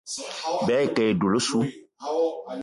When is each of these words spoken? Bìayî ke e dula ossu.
Bìayî 0.67 0.87
ke 0.95 1.03
e 1.11 1.13
dula 1.19 1.37
ossu. 1.39 1.59